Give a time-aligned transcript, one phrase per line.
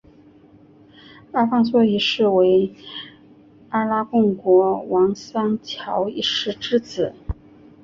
[1.33, 2.73] 阿方索一世为
[3.69, 7.13] 阿拉贡国王桑乔一世之子。